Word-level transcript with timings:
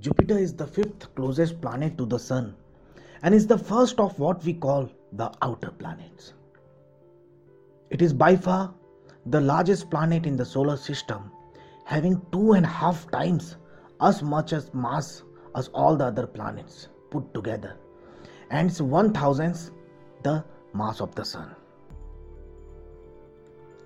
Jupiter 0.00 0.38
is 0.38 0.54
the 0.54 0.66
fifth 0.66 1.14
closest 1.14 1.60
planet 1.60 1.98
to 1.98 2.06
the 2.06 2.18
Sun 2.18 2.54
and 3.22 3.34
is 3.34 3.46
the 3.46 3.58
first 3.58 4.00
of 4.00 4.18
what 4.18 4.42
we 4.44 4.54
call 4.54 4.88
the 5.12 5.30
outer 5.42 5.70
planets. 5.70 6.32
It 7.90 8.00
is 8.00 8.14
by 8.14 8.36
far 8.36 8.72
the 9.26 9.40
largest 9.40 9.90
planet 9.90 10.24
in 10.24 10.36
the 10.36 10.44
solar 10.44 10.78
system, 10.78 11.30
having 11.84 12.22
two 12.32 12.52
and 12.52 12.64
a 12.64 12.68
half 12.68 13.10
times 13.10 13.56
as 14.00 14.22
much 14.22 14.54
as 14.54 14.72
mass 14.72 15.22
as 15.54 15.68
all 15.68 15.96
the 15.96 16.06
other 16.06 16.26
planets 16.26 16.88
put 17.10 17.34
together, 17.34 17.76
and 18.50 18.70
it's 18.70 18.80
one 18.80 19.12
thousandth 19.12 19.70
the 20.22 20.42
mass 20.72 21.02
of 21.02 21.14
the 21.14 21.24
Sun. 21.24 21.54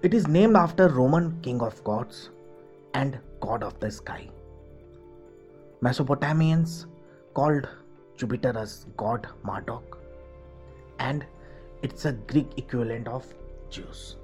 It 0.02 0.15
is 0.15 0.28
named 0.28 0.54
after 0.54 0.88
Roman 0.88 1.40
king 1.40 1.60
of 1.60 1.82
gods 1.82 2.30
and 2.92 3.18
god 3.40 3.65
of 3.65 3.80
the 3.80 3.90
sky. 3.90 4.28
Mesopotamians 5.83 6.87
called 7.34 7.69
Jupiter 8.16 8.56
as 8.56 8.87
god 8.96 9.27
Marduk, 9.42 9.98
and 10.98 11.27
it's 11.82 12.05
a 12.05 12.12
Greek 12.12 12.56
equivalent 12.56 13.09
of 13.09 13.27
Zeus. 13.73 14.16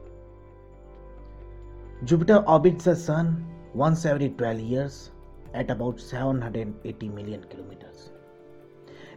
Jupiter 2.04 2.38
orbits 2.46 2.84
the 2.84 2.96
Sun 2.96 3.46
once 3.74 4.04
every 4.04 4.30
12 4.30 4.60
years 4.60 5.10
at 5.52 5.70
about 5.70 6.00
780 6.00 7.08
million 7.08 7.44
kilometers 7.44 8.10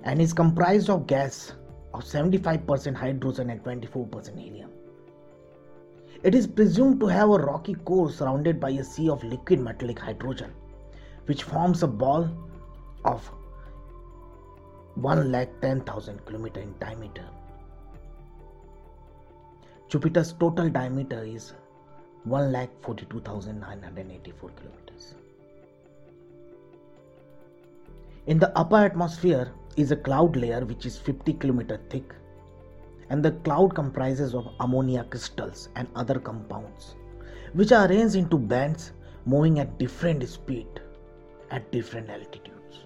and 0.03 0.21
is 0.21 0.33
comprised 0.33 0.89
of 0.89 1.07
gas 1.07 1.53
of 1.93 2.03
75% 2.03 2.95
hydrogen 2.95 3.49
and 3.51 3.63
24% 3.63 4.37
helium. 4.37 4.69
It 6.23 6.35
is 6.35 6.47
presumed 6.47 6.99
to 7.01 7.07
have 7.07 7.29
a 7.29 7.37
rocky 7.37 7.75
core 7.85 8.09
surrounded 8.11 8.59
by 8.59 8.71
a 8.71 8.83
sea 8.83 9.09
of 9.09 9.23
liquid 9.23 9.59
metallic 9.59 9.99
hydrogen, 9.99 10.51
which 11.25 11.43
forms 11.43 11.83
a 11.83 11.87
ball 11.87 12.29
of 13.05 13.29
1 14.95 15.31
lakh 15.31 15.49
10,000 15.61 16.25
km 16.25 16.57
in 16.57 16.73
diameter. 16.79 17.25
Jupiter's 19.89 20.33
total 20.33 20.69
diameter 20.69 21.23
is 21.23 21.53
1 22.25 22.51
lakh 22.51 22.69
42,984 22.81 24.49
kilometers. 24.49 25.15
In 28.27 28.39
the 28.39 28.57
upper 28.57 28.77
atmosphere 28.77 29.51
is 29.75 29.91
a 29.91 29.95
cloud 29.95 30.35
layer 30.35 30.63
which 30.65 30.85
is 30.85 30.97
50 30.97 31.33
km 31.33 31.79
thick 31.89 32.13
and 33.09 33.23
the 33.23 33.31
cloud 33.47 33.75
comprises 33.75 34.33
of 34.33 34.47
ammonia 34.59 35.03
crystals 35.09 35.69
and 35.75 35.87
other 35.95 36.19
compounds 36.19 36.95
which 37.53 37.71
are 37.71 37.87
arranged 37.87 38.15
into 38.15 38.37
bands 38.37 38.93
moving 39.25 39.59
at 39.59 39.77
different 39.77 40.27
speed 40.27 40.67
at 41.57 41.71
different 41.75 42.09
altitudes 42.15 42.81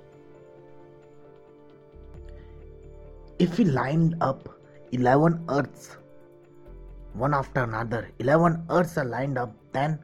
if 3.47 3.57
we 3.59 3.65
lined 3.79 4.15
up 4.29 4.49
11 4.99 5.39
earths 5.57 5.97
one 7.25 7.37
after 7.41 7.63
another 7.69 8.01
11 8.19 8.63
earths 8.79 8.97
are 9.03 9.09
lined 9.17 9.37
up 9.43 9.53
then 9.79 9.99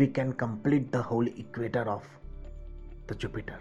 we 0.00 0.06
can 0.18 0.32
complete 0.44 0.90
the 0.98 1.02
whole 1.10 1.32
equator 1.44 1.84
of 1.96 2.04
the 3.08 3.16
jupiter 3.24 3.58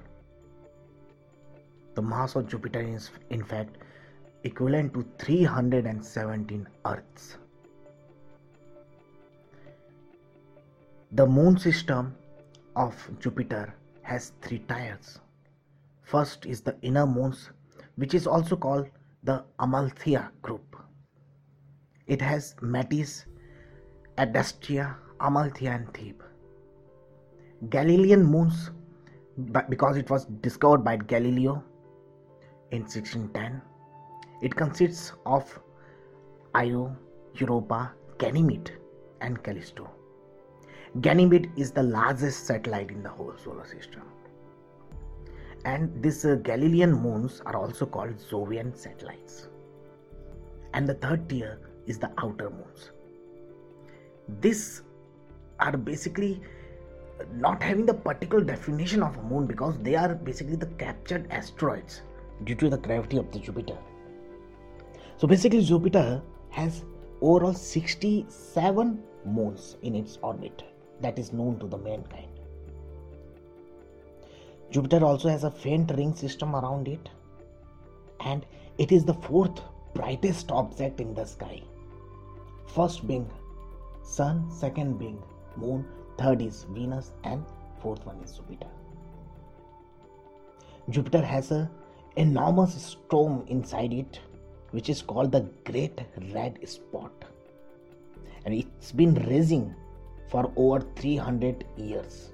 the 1.95 2.05
mass 2.13 2.37
of 2.41 2.47
jupiter 2.53 2.85
is 2.97 3.09
in 3.37 3.43
fact 3.53 3.83
equivalent 4.43 4.93
to 4.93 5.05
317 5.19 6.67
Earths. 6.85 7.37
The 11.13 11.25
moon 11.25 11.57
system 11.57 12.15
of 12.75 12.95
Jupiter 13.19 13.73
has 14.13 14.31
three 14.41 14.59
tiers. 14.71 15.19
First 16.13 16.45
is 16.45 16.61
the 16.61 16.75
inner 16.81 17.05
moons, 17.07 17.49
which 17.95 18.13
is 18.13 18.27
also 18.27 18.55
called 18.55 18.87
the 19.23 19.43
Amalthea 19.59 20.31
group. 20.41 20.75
It 22.07 22.21
has 22.21 22.55
Metis, 22.61 23.25
Adrastea, 24.17 24.95
Amalthea, 25.19 25.71
and 25.71 25.93
Thebe. 25.93 26.21
Galilean 27.69 28.23
moons, 28.23 28.71
because 29.69 29.97
it 29.97 30.09
was 30.09 30.25
discovered 30.47 30.83
by 30.83 30.97
Galileo 30.97 31.63
in 32.71 32.81
1610 32.81 33.61
it 34.43 34.53
consists 34.53 35.13
of 35.25 35.59
Io, 36.53 36.95
Europa, 37.35 37.93
Ganymede, 38.17 38.71
and 39.21 39.41
Callisto. 39.41 39.89
Ganymede 41.01 41.51
is 41.57 41.71
the 41.71 41.81
largest 41.81 42.45
satellite 42.45 42.91
in 42.91 43.01
the 43.01 43.09
whole 43.09 43.33
solar 43.43 43.65
system. 43.65 44.03
And 45.65 46.03
these 46.03 46.23
uh, 46.23 46.35
Galilean 46.35 46.91
moons 46.91 47.41
are 47.47 47.55
also 47.55 47.87
called 47.87 48.15
Jovian 48.29 48.77
satellites. 48.77 49.47
And 50.73 50.87
the 50.87 50.93
third 50.93 51.27
tier 51.29 51.59
is 51.87 51.97
the 51.97 52.11
outer 52.19 52.51
moons. 52.51 52.91
These 54.39 54.83
are 55.59 55.75
basically 55.75 56.41
not 57.35 57.63
having 57.63 57.87
the 57.87 57.93
particular 57.93 58.43
definition 58.43 59.01
of 59.01 59.17
a 59.17 59.23
moon 59.23 59.47
because 59.47 59.77
they 59.79 59.95
are 59.95 60.13
basically 60.13 60.57
the 60.57 60.67
captured 60.77 61.27
asteroids 61.31 62.01
due 62.43 62.55
to 62.55 62.69
the 62.69 62.77
gravity 62.77 63.17
of 63.17 63.31
the 63.31 63.39
Jupiter. 63.39 63.77
So 65.17 65.27
basically, 65.27 65.63
Jupiter 65.63 66.21
has 66.49 66.83
overall 67.21 67.53
67 67.53 69.03
moons 69.25 69.77
in 69.81 69.95
its 69.95 70.19
orbit 70.21 70.63
that 71.01 71.19
is 71.19 71.33
known 71.33 71.59
to 71.59 71.67
the 71.67 71.77
mankind. 71.77 72.29
Jupiter 74.71 75.05
also 75.05 75.29
has 75.29 75.43
a 75.43 75.51
faint 75.51 75.91
ring 75.95 76.15
system 76.15 76.55
around 76.55 76.87
it, 76.87 77.09
and 78.21 78.45
it 78.77 78.91
is 78.91 79.05
the 79.05 79.13
fourth 79.13 79.61
brightest 79.93 80.51
object 80.51 80.99
in 80.99 81.13
the 81.13 81.25
sky. 81.25 81.61
First 82.67 83.05
being 83.07 83.29
Sun, 84.03 84.51
second 84.51 84.97
being 84.97 85.21
Moon, 85.55 85.85
third 86.17 86.41
is 86.41 86.65
Venus, 86.71 87.11
and 87.23 87.45
fourth 87.81 88.05
one 88.05 88.17
is 88.23 88.33
Jupiter. 88.37 88.67
Jupiter 90.89 91.23
has 91.23 91.51
a 91.51 91.69
enormous 92.15 92.73
storm 92.73 93.43
inside 93.47 93.93
it 93.93 94.19
which 94.71 94.89
is 94.89 95.01
called 95.01 95.31
the 95.31 95.41
Great 95.65 96.01
Red 96.33 96.67
Spot. 96.67 97.11
And 98.45 98.53
it's 98.53 98.91
been 98.91 99.13
rising 99.13 99.75
for 100.29 100.51
over 100.55 100.85
300 100.95 101.65
years. 101.77 102.31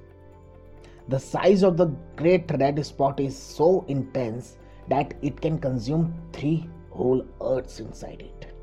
The 1.07 1.19
size 1.19 1.63
of 1.63 1.75
the 1.75 1.88
Great 2.16 2.51
Red 2.59 2.85
Spot 2.85 3.19
is 3.19 3.35
so 3.35 3.83
intense 3.88 4.57
that 4.89 5.13
it 5.22 5.41
can 5.41 5.57
consume 5.57 6.13
three 6.33 6.69
whole 6.91 7.25
Earths 7.41 7.79
inside 7.79 8.22
it. 8.22 8.53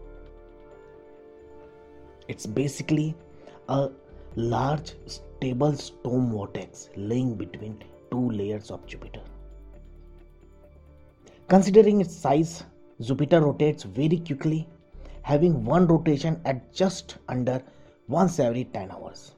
It's 2.29 2.47
basically 2.47 3.15
a 3.69 3.91
large 4.37 4.95
stable 5.07 5.75
storm 5.75 6.31
vortex 6.31 6.91
laying 6.97 7.35
between 7.35 7.83
two 8.11 8.31
layers 8.31 8.71
of 8.71 8.87
Jupiter. 8.87 9.23
Considering 11.49 12.01
its 12.01 12.15
size, 12.15 12.65
Jupiter 13.01 13.41
rotates 13.41 13.85
very 13.85 14.19
quickly, 14.19 14.69
having 15.23 15.65
one 15.65 15.87
rotation 15.87 16.41
at 16.45 16.73
just 16.73 17.19
under 17.29 17.63
once 18.09 18.39
every 18.39 18.65
10 18.65 18.91
hours. 18.91 19.35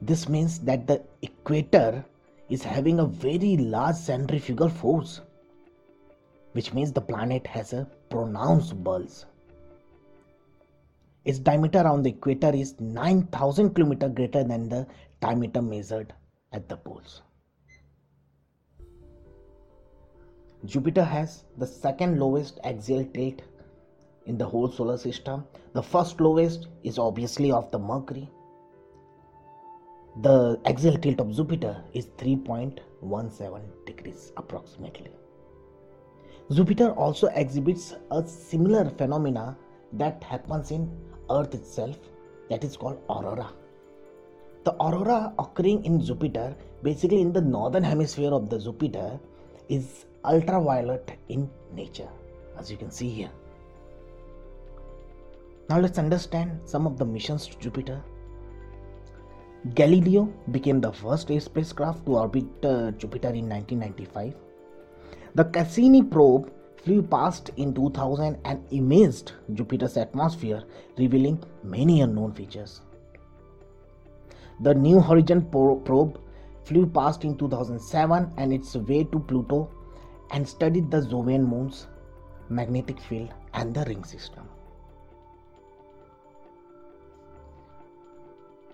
This 0.00 0.28
means 0.28 0.60
that 0.60 0.86
the 0.86 1.02
equator 1.22 2.04
is 2.48 2.62
having 2.62 3.00
a 3.00 3.04
very 3.04 3.56
large 3.56 3.96
centrifugal 3.96 4.68
force, 4.68 5.20
which 6.52 6.72
means 6.72 6.92
the 6.92 7.00
planet 7.00 7.46
has 7.46 7.72
a 7.72 7.86
pronounced 8.08 8.82
bulge. 8.82 9.24
Its 11.24 11.38
diameter 11.38 11.80
around 11.80 12.04
the 12.04 12.10
equator 12.10 12.54
is 12.54 12.80
9000 12.80 13.74
km 13.74 14.14
greater 14.14 14.44
than 14.44 14.68
the 14.68 14.86
diameter 15.20 15.60
measured 15.60 16.14
at 16.52 16.68
the 16.68 16.76
poles. 16.76 17.22
Jupiter 20.64 21.04
has 21.04 21.44
the 21.58 21.66
second 21.66 22.18
lowest 22.18 22.58
axial 22.64 23.04
tilt 23.04 23.42
in 24.28 24.38
the 24.38 24.44
whole 24.44 24.70
solar 24.70 24.96
system. 24.96 25.44
The 25.72 25.82
first 25.82 26.20
lowest 26.20 26.68
is 26.84 26.98
obviously 26.98 27.50
of 27.50 27.70
the 27.70 27.78
Mercury. 27.78 28.30
The 30.22 30.60
axial 30.64 30.96
tilt 30.98 31.20
of 31.20 31.34
Jupiter 31.34 31.82
is 31.92 32.06
3.17 32.18 33.60
degrees 33.86 34.32
approximately. 34.36 35.10
Jupiter 36.52 36.90
also 36.92 37.28
exhibits 37.28 37.94
a 38.10 38.26
similar 38.26 38.90
phenomena 38.90 39.56
that 39.94 40.22
happens 40.22 40.70
in 40.70 40.90
Earth 41.30 41.54
itself 41.54 41.96
that 42.50 42.64
is 42.64 42.76
called 42.76 42.98
aurora. 43.08 43.50
The 44.64 44.74
aurora 44.82 45.32
occurring 45.38 45.84
in 45.84 46.00
Jupiter, 46.04 46.56
basically 46.82 47.20
in 47.20 47.32
the 47.32 47.40
northern 47.40 47.82
hemisphere 47.82 48.32
of 48.32 48.50
the 48.50 48.58
Jupiter, 48.58 49.18
is 49.68 50.06
ultraviolet 50.24 51.18
in 51.28 51.48
nature, 51.74 52.08
as 52.58 52.70
you 52.70 52.76
can 52.76 52.90
see 52.90 53.08
here. 53.08 53.30
Now 55.68 55.78
let's 55.78 55.98
understand 55.98 56.60
some 56.64 56.86
of 56.86 56.96
the 56.98 57.04
missions 57.04 57.46
to 57.46 57.58
Jupiter. 57.58 58.02
Galileo 59.74 60.32
became 60.50 60.80
the 60.80 60.92
first 60.92 61.28
spacecraft 61.28 62.06
to 62.06 62.16
orbit 62.16 62.46
uh, 62.64 62.90
Jupiter 62.92 63.28
in 63.28 63.48
1995. 63.48 64.34
The 65.34 65.44
Cassini 65.44 66.02
probe 66.02 66.50
flew 66.78 67.02
past 67.02 67.50
in 67.56 67.74
2000 67.74 68.38
and 68.46 68.64
imaged 68.70 69.32
Jupiter's 69.52 69.98
atmosphere, 69.98 70.62
revealing 70.96 71.42
many 71.62 72.00
unknown 72.00 72.32
features. 72.32 72.80
The 74.60 74.74
New 74.74 75.00
Horizon 75.00 75.42
probe 75.50 76.18
flew 76.64 76.86
past 76.86 77.24
in 77.24 77.36
2007 77.36 78.32
and 78.38 78.52
its 78.54 78.74
way 78.74 79.04
to 79.04 79.18
Pluto 79.18 79.70
and 80.30 80.48
studied 80.48 80.90
the 80.90 81.02
Jovian 81.02 81.46
moons, 81.46 81.88
magnetic 82.48 83.00
field, 83.00 83.34
and 83.52 83.74
the 83.74 83.84
ring 83.84 84.04
system. 84.04 84.48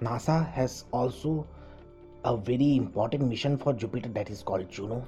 NASA 0.05 0.51
has 0.53 0.85
also 0.93 1.47
a 2.25 2.37
very 2.37 2.77
important 2.77 3.29
mission 3.29 3.57
for 3.57 3.73
Jupiter 3.73 4.09
that 4.11 4.31
is 4.31 4.43
called 4.43 4.71
Juno. 4.71 5.05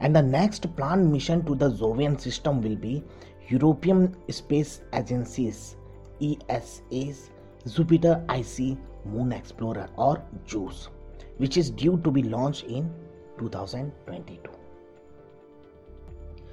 And 0.00 0.14
the 0.14 0.22
next 0.22 0.74
planned 0.76 1.10
mission 1.10 1.44
to 1.46 1.54
the 1.54 1.70
Jovian 1.70 2.20
system 2.20 2.60
will 2.60 2.76
be 2.76 3.02
European 3.48 4.16
Space 4.30 4.80
Agency's 4.92 5.76
ESA's 6.20 7.30
Jupiter 7.66 8.24
Icy 8.28 8.76
Moon 9.04 9.32
Explorer 9.32 9.88
or 9.96 10.22
JUICE, 10.46 10.88
which 11.38 11.56
is 11.56 11.70
due 11.70 11.98
to 12.04 12.10
be 12.10 12.22
launched 12.22 12.64
in 12.64 12.90
2022. 13.38 14.50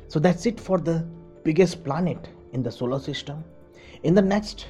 So 0.08 0.20
that's 0.20 0.46
it 0.46 0.60
for 0.60 0.78
the 0.78 1.06
biggest 1.44 1.84
planet 1.84 2.28
in 2.54 2.62
the 2.62 2.72
solar 2.72 3.00
system. 3.00 3.44
In 4.04 4.14
the 4.14 4.22
next 4.22 4.68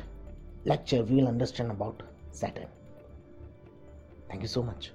lecture, 0.66 1.04
we 1.04 1.16
will 1.16 1.28
understand 1.28 1.72
about 1.72 2.04
Saturn. 2.32 2.68
Thank 4.30 4.42
you 4.42 4.48
so 4.48 4.64
much. 4.64 4.92